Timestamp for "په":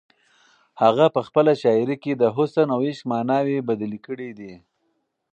1.15-1.21